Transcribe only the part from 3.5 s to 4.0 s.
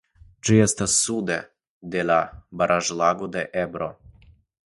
Ebro.